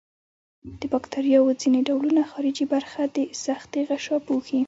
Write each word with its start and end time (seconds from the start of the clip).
د 0.79 0.81
باکتریاوو 0.93 1.57
ځینې 1.61 1.79
ډولونه 1.87 2.21
خارجي 2.31 2.65
برخه 2.73 3.01
د 3.15 3.17
سختې 3.43 3.79
غشا 3.89 4.17
پوښي. 4.27 4.59